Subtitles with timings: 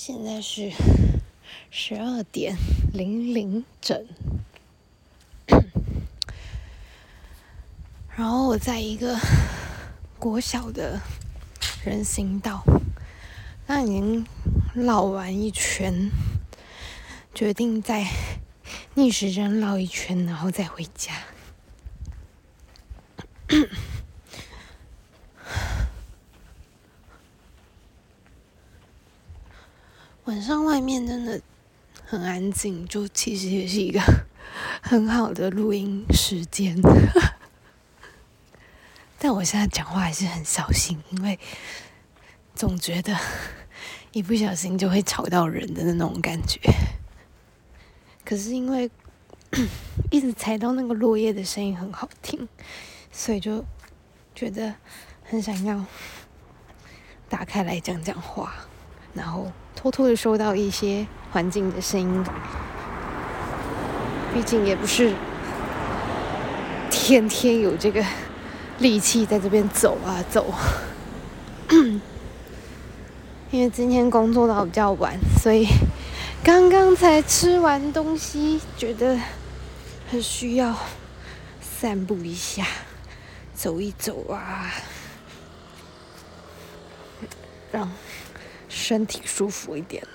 [0.00, 0.70] 现在是
[1.72, 2.56] 十二点
[2.92, 4.06] 零零整，
[8.16, 9.18] 然后我在一个
[10.16, 11.00] 国小的
[11.84, 12.62] 人行道，
[13.66, 14.24] 那已经
[14.72, 16.12] 绕完一圈，
[17.34, 18.06] 决定再
[18.94, 21.12] 逆时针绕一圈，然后再回家。
[30.28, 31.40] 晚上外面真的
[32.04, 33.98] 很安静，就其实也是一个
[34.82, 36.78] 很好的录音时间。
[39.18, 41.38] 但我现在讲话还是很小心，因为
[42.54, 43.16] 总觉得
[44.12, 46.60] 一不小心就会吵到人的那种感觉。
[48.22, 48.90] 可是因为
[50.12, 52.46] 一直踩到那个落叶的声音很好听，
[53.10, 53.64] 所以就
[54.34, 54.74] 觉得
[55.24, 55.82] 很想要
[57.30, 58.67] 打开来讲讲话，
[59.18, 59.50] 然后。
[59.80, 62.24] 偷偷的收到一些环境的声音，
[64.34, 65.14] 毕竟也不是
[66.90, 68.04] 天天有这个
[68.80, 70.52] 力气在这边走啊走。
[73.52, 75.68] 因为今天工作到比较晚，所以
[76.42, 79.16] 刚刚才吃完东西，觉得
[80.10, 80.74] 很需要
[81.60, 82.66] 散步一下，
[83.54, 84.72] 走一走啊，
[87.70, 87.88] 让。
[88.78, 90.06] 身体舒服一点。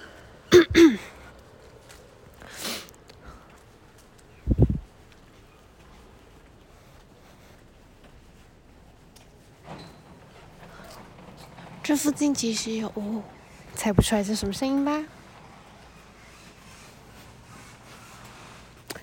[11.83, 12.91] 这附近其实有，
[13.75, 15.03] 猜不出来是什么声音吧？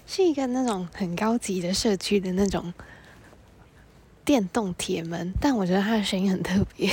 [0.07, 2.73] 是一个那种很高级的社区的那种
[4.25, 6.91] 电动铁门，但我觉得它的声音很特别。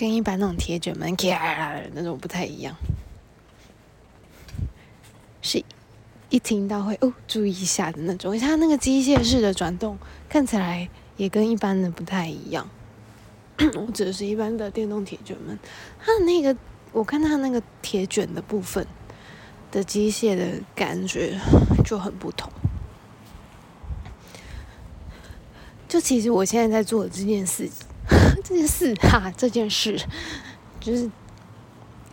[0.00, 2.74] 跟一般那种铁卷门咔那种不太一样，
[5.42, 5.62] 是
[6.30, 8.38] 一听到会哦注意一下的那种。
[8.38, 10.88] 它那个机械式的转动看起来
[11.18, 12.66] 也跟一般的不太一样。
[13.76, 15.58] 我指的是一般的电动铁卷门，
[16.02, 16.56] 它的那个
[16.92, 18.86] 我看它那个铁卷的部分
[19.70, 21.38] 的机械的感觉
[21.84, 22.50] 就很不同。
[25.86, 27.86] 就其实我现在在做的这件事情。
[28.50, 29.96] 这件事哈，这件事
[30.80, 31.08] 就是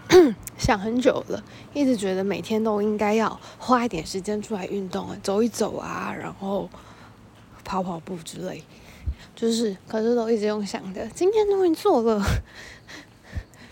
[0.56, 1.44] 想很久了，
[1.74, 6.70] 一直觉得每天都应该要花一点时间出来运动，走一走啊，然后
[7.64, 8.64] 跑跑步之类。
[9.36, 12.24] 就是，可是都一直用想的，今天终于做了，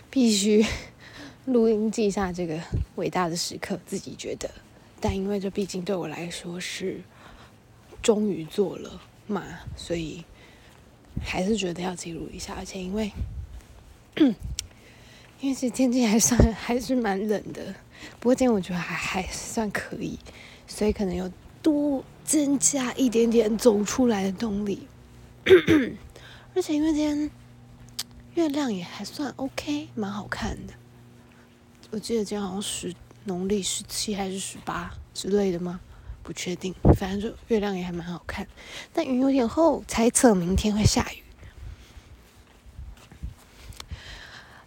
[0.09, 0.65] 必须
[1.45, 2.59] 录音记下这个
[2.95, 3.79] 伟大的时刻。
[3.85, 4.49] 自己觉得，
[4.99, 7.01] 但因为这毕竟对我来说是
[8.01, 9.43] 终于做了嘛，
[9.75, 10.25] 所以。
[11.21, 13.11] 还是觉得要记录一下，而且因为，
[14.17, 17.73] 因为这天气还算 还是蛮冷的，
[18.19, 20.17] 不过今天我觉得还还算可以，
[20.67, 21.31] 所以可能有
[21.61, 24.87] 多增加一点点走出来的动力。
[26.55, 27.29] 而且因为今天
[28.35, 30.73] 月亮也还算 OK，蛮好看的。
[31.91, 32.93] 我记得今天好像十
[33.25, 35.79] 农历十七还是十八之类的吗？
[36.25, 38.47] 不确定，反正就月亮也还蛮好看，
[38.91, 41.21] 但云有点厚，猜测明天会下雨。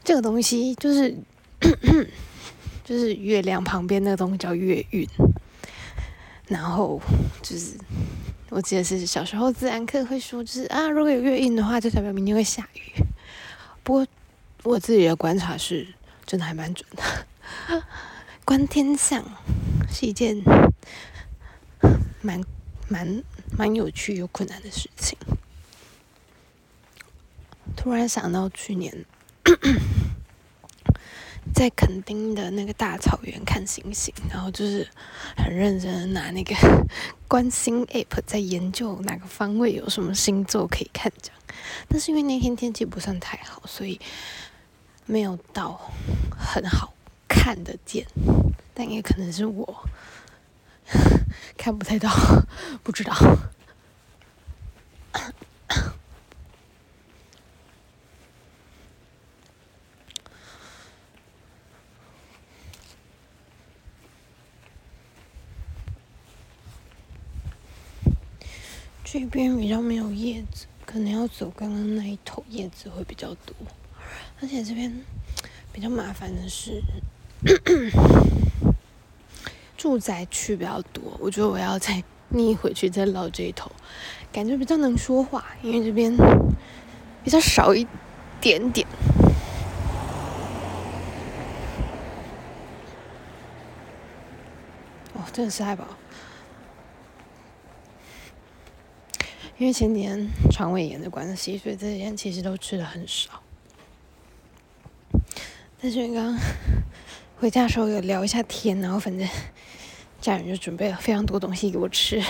[0.04, 1.16] 这个东西就是，
[2.84, 5.04] 就是月亮旁边那个东西叫月晕，
[6.46, 7.00] 然后
[7.42, 7.72] 就是
[8.50, 12.80] 我记得是小时候自然课会说，就是啊，如果有月晕的话，就代表明天会下雨。
[13.82, 14.06] 不过
[14.62, 15.88] 我自己的观察是，
[16.24, 17.82] 真的还蛮准的。
[18.44, 19.24] 观天象
[19.92, 20.40] 是一件。
[22.20, 22.42] 蛮
[22.88, 23.22] 蛮
[23.56, 25.16] 蛮有趣又困难的事情。
[27.76, 29.04] 突然想到去年
[31.54, 34.86] 在垦丁的那个大草原看星星，然后就是
[35.36, 36.54] 很认真的拿那个
[37.28, 41.40] 观星 app 在研究哪个方位有什么星座可以看这样。
[41.88, 44.00] 但是因为那天天气不算太好，所以
[45.06, 45.80] 没有到
[46.30, 46.92] 很好
[47.28, 48.06] 看得见。
[48.74, 49.88] 但也可能是我。
[51.56, 52.10] 看不太到，
[52.82, 53.14] 不知道。
[69.10, 73.56] 这边比较没有叶子，可能要走刚刚那一头叶子会比较多。
[74.40, 74.94] 而且这边
[75.72, 76.82] 比较麻烦的是。
[79.88, 83.72] 住宅区比较多，我觉得我要再 逆回去再绕这一头，
[84.30, 86.14] 感觉比较能说话，因为这边
[87.24, 87.86] 比较少一
[88.38, 88.86] 点点。
[95.14, 95.86] 哦，真的是太饱，
[99.56, 103.42] 因为前年肠胃炎的关系，所以这几天其实都吃的很少。
[105.80, 106.36] 但是刚
[107.40, 109.26] 回家的时候有聊一下天，然后反正
[110.20, 112.22] 家人就准备了非常多东西给我吃，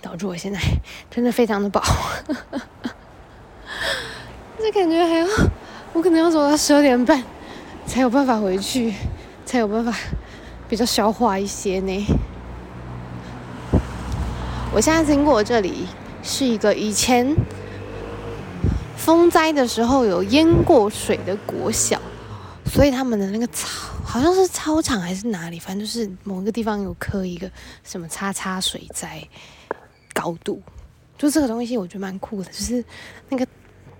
[0.00, 0.58] 导致我现在
[1.10, 1.82] 真的非常的饱。
[4.58, 5.26] 这感觉还要
[5.94, 7.22] 我可能要走到十二点半
[7.86, 8.94] 才有办法回去，
[9.46, 9.96] 才有办法
[10.68, 12.06] 比较消化一些呢。
[14.72, 15.86] 我现在经过这里
[16.22, 17.34] 是一个以前
[18.96, 22.00] 风灾的时候有淹过水的国小，
[22.66, 23.68] 所以他们的那个草
[24.10, 27.48] 好像是操场还是哪里，反正就是某个地方有刻一个
[27.84, 29.22] 什么“叉叉水灾
[30.12, 30.60] 高度”，
[31.16, 32.84] 就这个东西我觉得蛮酷的，就是
[33.28, 33.46] 那个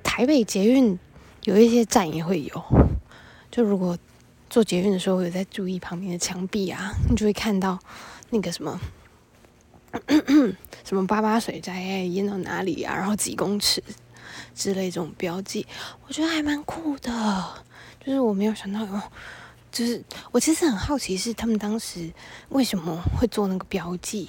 [0.03, 0.99] 台北捷运
[1.45, 2.65] 有一些站也会有，
[3.53, 3.97] 就如果
[4.49, 7.79] 坐捷运的时候有在注意旁边的墙壁啊，你就会看到
[8.31, 8.81] 那个什么。
[10.85, 12.97] 什么八八水灾淹到哪里啊？
[12.97, 13.81] 然后几公尺
[14.57, 15.65] 之类这种标记，
[16.09, 17.65] 我觉得还蛮酷的。
[18.05, 19.03] 就是我没有想到有，
[19.71, 20.03] 就是
[20.33, 22.13] 我其实很好奇，是他们当时
[22.49, 24.29] 为什么会做那个标记？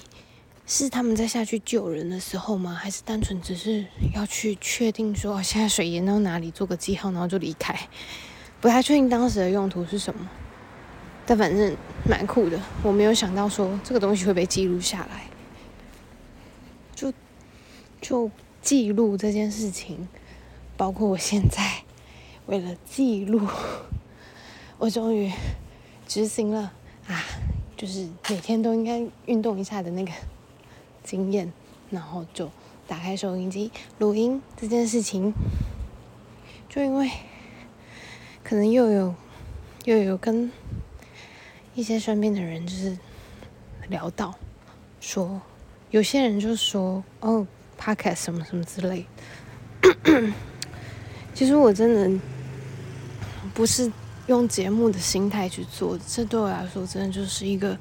[0.64, 2.72] 是他们在下去救人的时候吗？
[2.72, 3.84] 还是单纯只是
[4.14, 7.76] 要去确定说现在水淹到哪里，做个记号，然后就离开？
[8.60, 10.30] 不太确定当时的用途是什么，
[11.26, 11.76] 但反正
[12.08, 12.58] 蛮酷的。
[12.84, 15.24] 我没有想到说这个东西会被记录下来。
[18.00, 18.30] 就
[18.60, 20.08] 记录这件事情，
[20.76, 21.82] 包括我现在
[22.46, 23.40] 为了记录，
[24.82, 25.30] 我终于
[26.08, 26.72] 执行了
[27.06, 27.22] 啊，
[27.76, 30.10] 就是每天都应该运动一下的那个
[31.04, 31.52] 经验，
[31.90, 32.50] 然后就
[32.88, 33.70] 打开收音机
[34.00, 35.32] 录音这件事情，
[36.68, 37.08] 就因为
[38.42, 39.14] 可能又有
[39.84, 40.50] 又有跟
[41.76, 42.98] 一些身边的人就是
[43.88, 44.34] 聊到，
[45.00, 45.40] 说
[45.92, 47.46] 有些人就说哦。
[47.78, 49.04] podcast 什么什么之类，
[51.34, 52.20] 其实我真的
[53.52, 53.90] 不是
[54.26, 57.78] 用节目的心态去做，这对我来说真的就是一个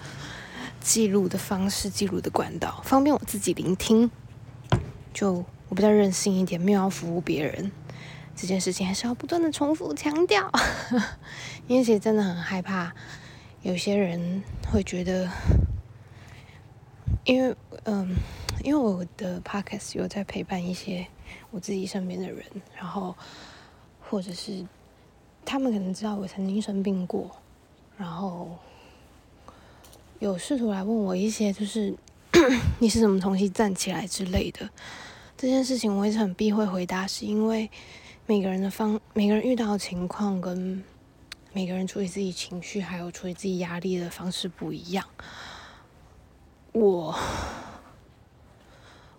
[0.80, 4.10] 记录的方式，记录的管道，方便我自己聆听。
[5.14, 7.72] 就我比较任性一点，没有要服务别人
[8.36, 10.52] 这件事情，还是要不断的重复强调，
[11.68, 12.94] 因为其实真的很害怕
[13.62, 15.30] 有些人会觉得，
[17.26, 18.16] 因为嗯。
[18.64, 21.08] 因为我的 podcast 有在陪伴一些
[21.50, 22.46] 我自己身边的人，
[22.78, 23.16] 然后
[24.00, 24.64] 或者是
[25.46, 27.30] 他们可能知道我曾经生病过，
[27.98, 28.50] 然后
[30.20, 31.94] 有试图来问我一些，就是
[32.80, 34.70] 你是怎么重新站起来之类的
[35.38, 37.70] 这件事情，我一直很避讳回答，是因为
[38.26, 40.84] 每个人的方，每个人遇到的情况跟
[41.54, 45.06] 每个人处理自己情绪还有处理自己压力的方式不一样，
[46.72, 47.18] 我。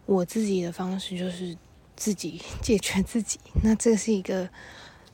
[0.05, 1.57] 我自己的方式就是
[1.95, 4.51] 自己解决自己，那这是一个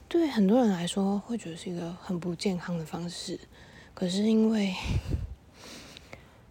[0.08, 3.38] 对很多人来说会觉得是一个很不健康的方式。
[3.92, 4.74] 可是因为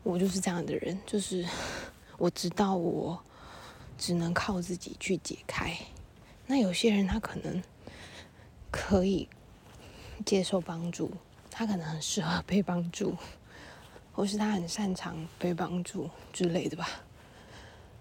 [0.03, 1.43] 我就是这样的人，就是
[2.19, 3.19] 我知道我
[3.97, 5.75] 只能靠自己去解开。
[6.45, 7.63] 那有些人他可能
[8.69, 9.27] 可以
[10.23, 11.11] 接受帮助，
[11.49, 13.17] 他可能很适合被帮助，
[14.13, 16.87] 或是他很擅长被帮助之类的吧。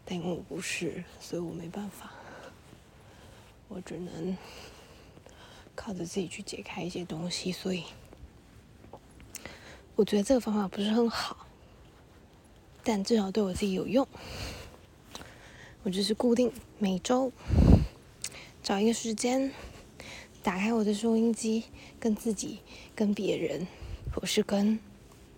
[0.05, 2.13] 但我不是，所以我没办法，
[3.69, 4.37] 我只能
[5.77, 7.53] 靠着自己去解开一些东西。
[7.53, 7.85] 所以
[9.95, 11.47] 我觉得这个方法不是很好，
[12.83, 14.09] 但至少对我自己有用。
[15.85, 17.31] 我就是固定每周
[18.63, 19.53] 找一个时间，
[20.43, 21.65] 打开我的收音机，
[22.01, 22.59] 跟自己、
[22.97, 23.69] 跟别人，
[24.13, 24.81] 或是跟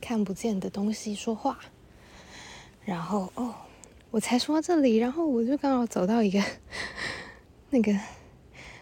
[0.01, 1.59] 看不见的东西说话，
[2.85, 3.55] 然后哦。
[4.11, 6.43] 我才说到这里，然后我就刚好走到一个
[7.69, 7.95] 那个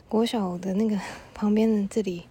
[0.08, 0.98] 国小的那个
[1.34, 2.22] 旁边的这里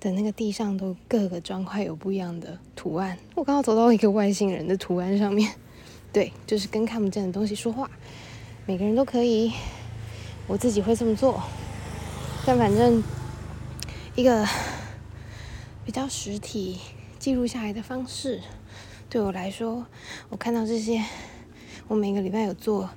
[0.00, 3.16] 的那个地上，都各个砖块有不一样的图案。
[3.36, 5.52] 我刚好走到一个外星人的图案上面，
[6.12, 7.88] 对，就是跟看不见的东西说话。
[8.66, 9.52] 每个人都可以，
[10.48, 11.40] 我自己会这么做。
[12.44, 13.02] 但反正
[14.16, 14.44] 一个
[15.84, 16.78] 比较实体
[17.18, 18.40] 记录下来的方式，
[19.08, 19.86] 对我来说，
[20.30, 21.04] 我看到这些。
[21.86, 22.90] 我每个礼拜有做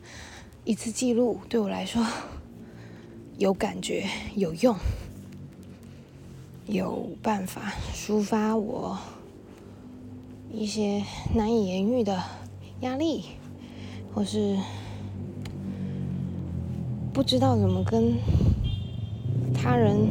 [0.63, 2.05] 一次记录，对我来说
[3.43, 4.73] 有感觉、有用、
[6.65, 8.97] 有办法抒发我
[10.49, 11.03] 一些
[11.35, 12.23] 难以言喻的
[12.79, 13.25] 压力，
[14.15, 14.57] 或是
[17.11, 18.13] 不知道怎么跟
[19.53, 20.07] 他人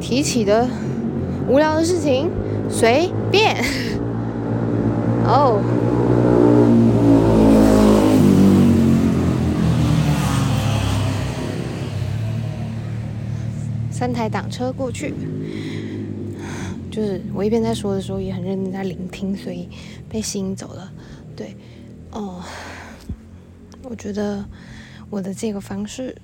[0.00, 0.70] 提起的
[1.48, 2.30] 无聊的事情，
[2.70, 3.56] 随便。
[5.26, 5.60] 哦，
[14.02, 15.14] 三台挡车过去，
[16.90, 19.68] 就是我一边在说的时候，也很认真在聆听，所以
[20.08, 20.92] 被吸引走了。
[21.36, 21.54] 对，
[22.10, 22.42] 哦，
[23.84, 24.44] 我觉得
[25.08, 26.20] 我的这个方式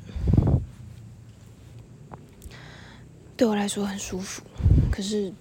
[3.37, 4.42] 对我来说很舒服，
[4.90, 5.32] 可是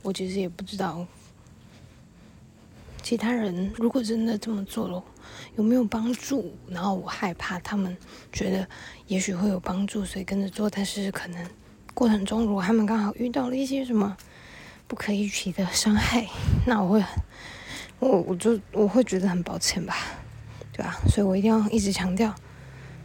[0.00, 1.06] 我其实也不知道。
[3.02, 5.04] 其他人如果真的这么做了，
[5.56, 6.54] 有没有帮助？
[6.70, 7.94] 然后我害怕他们
[8.32, 8.66] 觉得
[9.08, 10.70] 也许会有帮助，所以跟着做。
[10.70, 11.46] 但是可能
[11.96, 14.14] 过程中，如果他们刚好遇到了一些什么
[14.86, 16.26] 不可预期的伤害，
[16.68, 17.08] 那我会很，
[18.00, 19.96] 我我就我会觉得很抱歉吧，
[20.74, 20.98] 对吧？
[21.08, 22.34] 所以我一定要一直强调，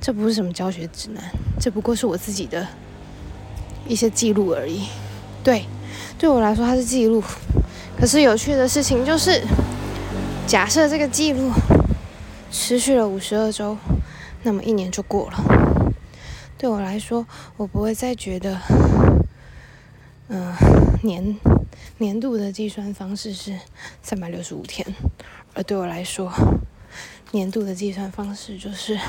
[0.02, 1.24] 这不是什么教学指南，
[1.58, 2.68] 这不过是我自己的
[3.88, 4.88] 一些记录而已。
[5.42, 5.64] 对，
[6.20, 7.24] 对我来说它是记录。
[7.98, 9.42] 可是有趣的事情就是。
[10.48, 11.50] 假设这个记录
[12.52, 13.78] 持续了五十二周，
[14.44, 15.61] 那么一年就过了。
[16.62, 17.26] 对我来说，
[17.58, 18.62] 我不会再觉得，
[20.28, 20.54] 嗯，
[21.02, 21.36] 年
[21.98, 23.60] 年度的计算方式是
[24.04, 24.86] 三百六十五天，
[25.56, 26.32] 而对我来说，
[27.32, 29.00] 年度的计算方式就是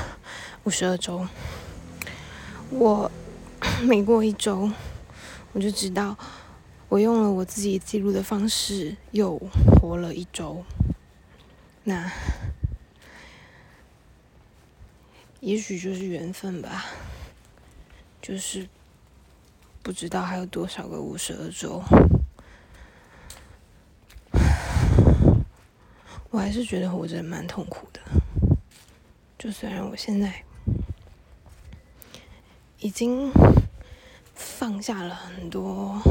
[0.63, 1.27] 五十二周。
[2.71, 3.11] 我
[3.85, 4.71] 每过一周，
[5.51, 6.17] 我就知道
[6.89, 9.37] 我用了我自己记录的方式，又
[9.79, 10.65] 活了一周。
[11.83, 12.11] 那，
[15.39, 16.85] 也许就是缘分吧，
[18.23, 18.65] 就是
[19.81, 21.83] 不知道还有多少个五十二周，
[26.29, 27.99] 我还是觉得活着蛮痛苦的。
[29.37, 30.41] 就虽然我现在
[32.79, 33.29] 已经
[34.33, 36.01] 放下了很多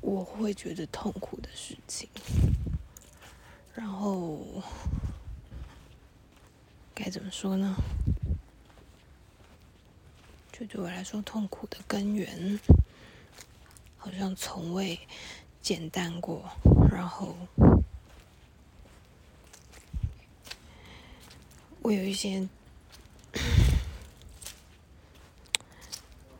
[0.00, 2.08] 我会觉得痛苦的事情。
[3.74, 4.62] 然后
[6.94, 7.76] 该怎么说呢？
[10.52, 12.60] 就对我来说，痛苦的根源
[13.96, 15.00] 好像从未
[15.60, 16.44] 简单过。
[16.90, 17.34] 然后
[21.80, 22.46] 我有一些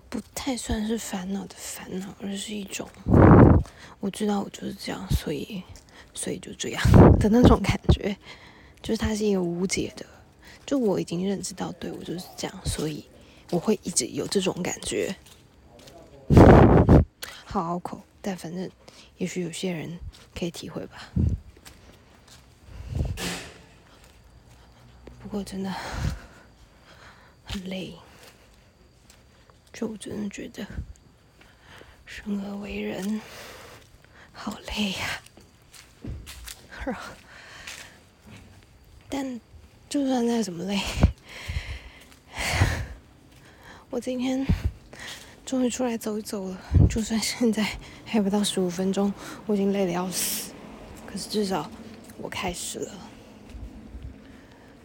[0.08, 2.88] 不太算是烦恼的烦恼，而是一种
[3.98, 5.64] 我知道我就是这样，所以。
[6.14, 6.82] 所以就这样
[7.18, 8.14] 的那种感觉，
[8.82, 10.04] 就是它是一个无解的。
[10.66, 13.06] 就我已经认知到，对我就是这样，所以
[13.52, 15.14] 我会一直有这种感觉。
[17.44, 18.70] 好拗口，但反正
[19.18, 19.98] 也许有些人
[20.34, 21.12] 可以体会吧。
[25.20, 25.70] 不过真的
[27.44, 27.94] 很累，
[29.70, 30.66] 就我真的觉得
[32.06, 33.20] 生而为人
[34.32, 35.22] 好累呀。
[39.10, 39.38] 但
[39.90, 40.80] 就算再怎么累，
[43.92, 44.42] 我今天
[45.44, 46.58] 终于出来走一走了。
[46.88, 49.12] 就算现在还不到十五分钟，
[49.44, 50.50] 我已经累得要死。
[51.06, 51.70] 可是至少
[52.16, 52.90] 我开始了，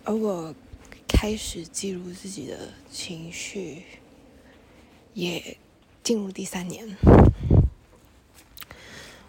[0.04, 0.54] 而我
[1.08, 3.84] 开始记录自己的情绪，
[5.14, 5.56] 也
[6.04, 6.86] 进入第三年。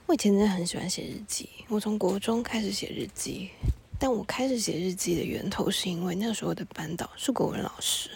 [0.07, 3.51] 我以前真的很喜欢写日记，我从国中开始写日记，
[3.97, 8.11] 但我开始写日记的源头是因为那时候的班导是国文老师，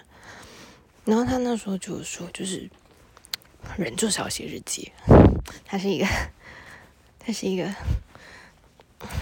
[1.05, 2.71] 然后他那时候就说，就是
[3.77, 4.93] 人就是要写日记，
[5.65, 6.07] 他是一个
[7.19, 7.73] 他是一个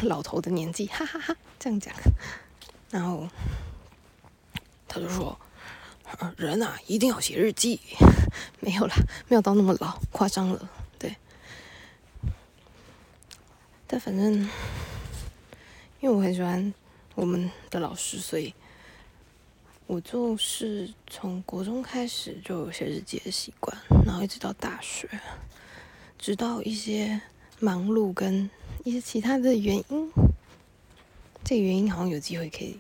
[0.03, 1.95] 老头的年纪，哈哈哈，这样讲，
[2.91, 3.27] 然后
[4.87, 5.39] 他就说，
[6.37, 7.81] 人啊一定要写日记，
[8.61, 8.95] 没有啦，
[9.29, 10.71] 没有到那么老，夸张了。
[10.99, 11.17] 对。
[13.87, 14.33] 但反正，
[16.01, 16.73] 因为我很喜欢
[17.15, 18.55] 我们的老师，所以
[19.91, 25.09] 我就是从国中开始就有写日记的习惯，然后一直到大学，
[26.17, 27.21] 直到一些
[27.59, 28.49] 忙碌跟
[28.85, 30.13] 一些其他的原因，
[31.43, 32.79] 这个原因好像有机会可以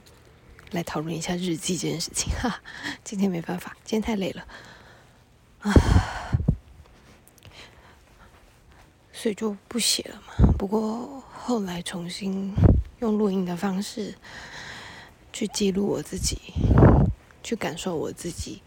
[0.70, 2.62] 来讨论一下日记这件事情哈。
[3.02, 4.46] 今天没办法，今天太累了
[5.62, 5.72] 啊。
[9.12, 10.52] 所以就不写了嘛。
[10.56, 12.54] 不过后来重新
[13.00, 14.14] 用录音的方式
[15.32, 16.38] 去记录我自己，
[17.42, 18.62] 去感受我自己，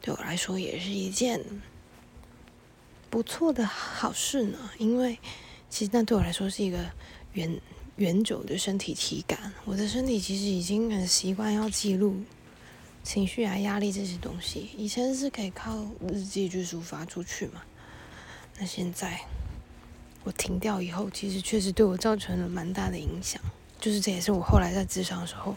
[0.00, 1.44] 对我来说也是一件
[3.10, 4.58] 不错的好事呢。
[4.78, 5.18] 因为
[5.68, 6.78] 其实那对我来说是一个
[7.32, 7.60] 远
[7.96, 9.52] 远久的身体体感。
[9.64, 12.16] 我的身体其实已经很习惯要记录
[13.02, 14.70] 情绪啊、压力这些东西。
[14.76, 17.62] 以前是可以靠日记去抒发出去嘛，
[18.58, 19.20] 那现在。
[20.24, 23.40] 我停掉以后，其实确实对我造成了蛮大的影响。
[23.80, 25.56] 就是这也是我后来在职场的时候，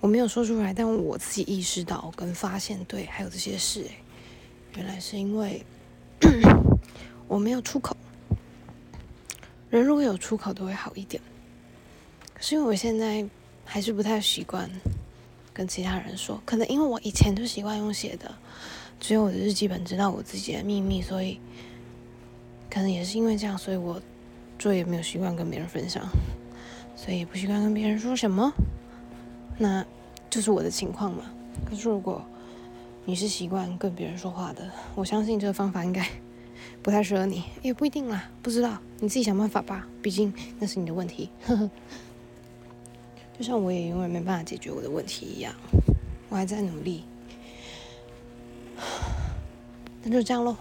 [0.00, 3.84] 我没有说出来，但我自己意识到跟发现，对，还有这些事，
[4.76, 5.64] 原来是因为
[7.26, 7.96] 我没有出口。
[9.70, 11.20] 人如果有出口，都会好一点。
[12.32, 13.26] 可是因为我现在
[13.64, 14.70] 还是不太习惯
[15.52, 18.32] 跟其他人说，可能因为我以前就习惯用写的，
[19.00, 21.40] 只有我的日记本知道我自己的秘密，所以
[22.70, 24.00] 可能也是因为这样，所以我
[24.58, 26.08] 做也没有习惯跟别人分享，
[26.94, 28.52] 所以也不习惯跟别人说什么。
[29.58, 29.84] 那
[30.30, 31.24] 就是我的情况嘛。
[31.68, 32.24] 可是如果
[33.04, 36.08] 你是习惯跟别人说话的，我相信这个方法应该。
[36.82, 39.86] 不太适合你，也不一定啦，不知道，你自己想办法吧。
[40.00, 41.70] 毕竟那是你的问题，呵 呵
[43.36, 45.52] 就像我也永远没办法解决我的问题一样，
[46.28, 47.04] 我还在努力。
[50.02, 50.56] 那就这样喽。